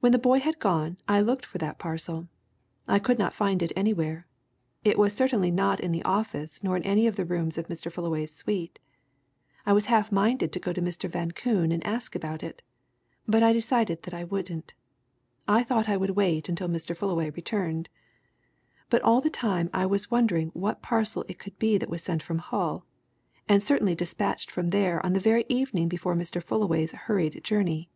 [0.00, 2.26] "When the boy had gone I looked for that parcel.
[2.88, 4.24] I could not find it anywhere.
[4.82, 7.88] It was certainly not in the office, nor in any of the rooms of Mr.
[7.88, 8.80] Fullaway's suite.
[9.64, 11.08] I was half minded to go to Mr.
[11.08, 12.62] Van Koon and ask about it,
[13.28, 14.74] but I decided that I wouldn't;
[15.46, 16.96] I thought I would wait until Mr.
[16.96, 17.88] Fullaway returned.
[18.90, 22.24] But all the time I was wondering what parcel it could be that was sent
[22.24, 22.84] from Hull,
[23.48, 26.42] and certainly dispatched from there on the very evening before Mr.
[26.42, 27.88] Fullaway's hurried journey.